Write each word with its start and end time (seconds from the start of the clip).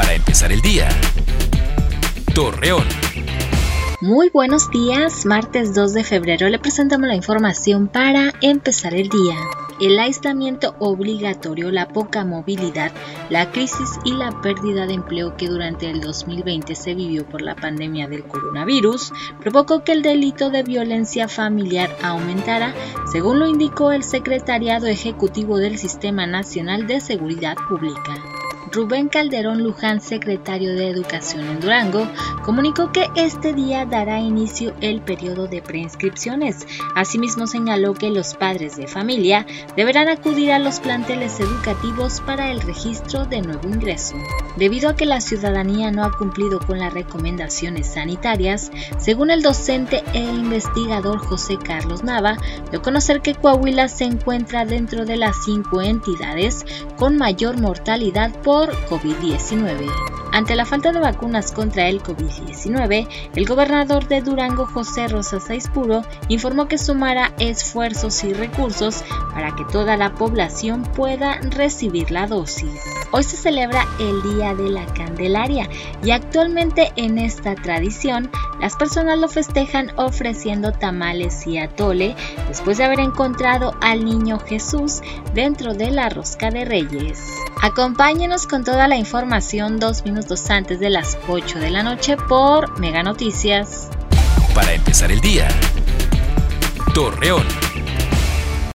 Para 0.00 0.14
empezar 0.14 0.50
el 0.50 0.62
día. 0.62 0.88
Torreón. 2.34 2.86
Muy 4.00 4.30
buenos 4.30 4.70
días, 4.70 5.26
martes 5.26 5.74
2 5.74 5.92
de 5.92 6.04
febrero 6.04 6.48
le 6.48 6.58
presentamos 6.58 7.06
la 7.06 7.16
información 7.16 7.86
para 7.86 8.32
empezar 8.40 8.94
el 8.94 9.10
día. 9.10 9.36
El 9.78 9.98
aislamiento 9.98 10.74
obligatorio, 10.78 11.70
la 11.70 11.88
poca 11.88 12.24
movilidad, 12.24 12.92
la 13.28 13.52
crisis 13.52 13.98
y 14.02 14.14
la 14.14 14.40
pérdida 14.40 14.86
de 14.86 14.94
empleo 14.94 15.36
que 15.36 15.48
durante 15.48 15.90
el 15.90 16.00
2020 16.00 16.74
se 16.74 16.94
vivió 16.94 17.26
por 17.26 17.42
la 17.42 17.54
pandemia 17.54 18.08
del 18.08 18.24
coronavirus 18.24 19.12
provocó 19.40 19.84
que 19.84 19.92
el 19.92 20.00
delito 20.00 20.48
de 20.48 20.62
violencia 20.62 21.28
familiar 21.28 21.94
aumentara, 22.02 22.72
según 23.12 23.38
lo 23.38 23.46
indicó 23.46 23.92
el 23.92 24.02
Secretariado 24.02 24.86
Ejecutivo 24.86 25.58
del 25.58 25.76
Sistema 25.76 26.26
Nacional 26.26 26.86
de 26.86 27.02
Seguridad 27.02 27.56
Pública. 27.68 28.39
Rubén 28.72 29.08
Calderón 29.08 29.64
Luján, 29.64 30.00
secretario 30.00 30.74
de 30.74 30.90
Educación 30.90 31.44
en 31.48 31.58
Durango, 31.58 32.06
comunicó 32.44 32.92
que 32.92 33.08
este 33.16 33.52
día 33.52 33.84
dará 33.84 34.20
inicio 34.20 34.74
el 34.80 35.00
periodo 35.00 35.48
de 35.48 35.60
preinscripciones. 35.60 36.68
Asimismo 36.94 37.48
señaló 37.48 37.94
que 37.94 38.10
los 38.10 38.34
padres 38.34 38.76
de 38.76 38.86
familia 38.86 39.44
deberán 39.76 40.08
acudir 40.08 40.52
a 40.52 40.60
los 40.60 40.78
planteles 40.78 41.40
educativos 41.40 42.20
para 42.20 42.52
el 42.52 42.60
registro 42.60 43.24
de 43.24 43.42
nuevo 43.42 43.68
ingreso. 43.68 44.14
Debido 44.56 44.90
a 44.90 44.96
que 44.96 45.06
la 45.06 45.20
ciudadanía 45.20 45.90
no 45.90 46.04
ha 46.04 46.12
cumplido 46.12 46.60
con 46.60 46.78
las 46.78 46.94
recomendaciones 46.94 47.88
sanitarias, 47.94 48.70
según 48.98 49.32
el 49.32 49.42
docente 49.42 50.04
e 50.12 50.20
investigador 50.20 51.18
José 51.18 51.56
Carlos 51.56 52.04
Nava, 52.04 52.36
dio 52.70 52.82
conocer 52.82 53.20
que 53.20 53.34
Coahuila 53.34 53.88
se 53.88 54.04
encuentra 54.04 54.64
dentro 54.64 55.06
de 55.06 55.16
las 55.16 55.44
cinco 55.44 55.82
entidades 55.82 56.64
con 56.96 57.16
mayor 57.16 57.60
mortalidad 57.60 58.30
por 58.42 58.59
COVID-19. 58.68 60.09
Ante 60.32 60.54
la 60.54 60.64
falta 60.64 60.92
de 60.92 61.00
vacunas 61.00 61.50
contra 61.50 61.88
el 61.88 62.02
COVID-19, 62.02 63.08
el 63.34 63.46
gobernador 63.46 64.06
de 64.06 64.22
Durango, 64.22 64.64
José 64.64 65.08
Rosas 65.08 65.68
Puro, 65.68 66.02
informó 66.28 66.68
que 66.68 66.78
sumará 66.78 67.32
esfuerzos 67.38 68.22
y 68.22 68.32
recursos 68.32 69.02
para 69.34 69.54
que 69.56 69.64
toda 69.64 69.96
la 69.96 70.14
población 70.14 70.84
pueda 70.84 71.40
recibir 71.40 72.10
la 72.10 72.26
dosis. 72.26 72.80
Hoy 73.12 73.24
se 73.24 73.36
celebra 73.36 73.86
el 73.98 74.22
Día 74.22 74.54
de 74.54 74.70
la 74.70 74.86
Candelaria 74.94 75.68
y 76.04 76.12
actualmente 76.12 76.92
en 76.94 77.18
esta 77.18 77.56
tradición 77.56 78.30
las 78.60 78.76
personas 78.76 79.18
lo 79.18 79.28
festejan 79.28 79.90
ofreciendo 79.96 80.70
tamales 80.72 81.44
y 81.46 81.58
atole 81.58 82.14
después 82.46 82.78
de 82.78 82.84
haber 82.84 83.00
encontrado 83.00 83.74
al 83.80 84.04
niño 84.04 84.38
Jesús 84.38 85.00
dentro 85.34 85.74
de 85.74 85.90
la 85.90 86.08
rosca 86.08 86.50
de 86.50 86.64
reyes. 86.64 87.20
Acompáñenos 87.62 88.46
con 88.46 88.64
toda 88.64 88.88
la 88.88 88.96
información 88.96 89.78
dos 89.78 90.02
minutos 90.20 90.50
antes 90.50 90.78
de 90.80 90.90
las 90.90 91.18
8 91.28 91.58
de 91.60 91.70
la 91.70 91.82
noche 91.82 92.16
por 92.28 92.78
Mega 92.78 93.02
Noticias. 93.02 93.88
Para 94.54 94.74
empezar 94.74 95.10
el 95.10 95.20
día. 95.20 95.48
Torreón. 96.94 97.69